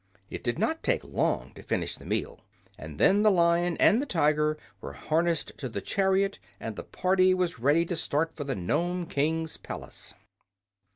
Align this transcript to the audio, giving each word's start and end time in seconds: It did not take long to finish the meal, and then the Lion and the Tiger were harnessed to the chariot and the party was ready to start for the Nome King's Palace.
It 0.31 0.43
did 0.43 0.57
not 0.57 0.81
take 0.81 1.03
long 1.03 1.51
to 1.53 1.61
finish 1.61 1.95
the 1.95 2.07
meal, 2.07 2.39
and 2.75 2.97
then 2.97 3.21
the 3.21 3.29
Lion 3.29 3.77
and 3.77 4.01
the 4.01 4.07
Tiger 4.07 4.57
were 4.81 4.93
harnessed 4.93 5.51
to 5.59 5.69
the 5.69 5.79
chariot 5.79 6.39
and 6.59 6.75
the 6.75 6.81
party 6.83 7.35
was 7.35 7.59
ready 7.59 7.85
to 7.85 7.95
start 7.95 8.35
for 8.35 8.43
the 8.43 8.55
Nome 8.55 9.05
King's 9.05 9.57
Palace. 9.57 10.15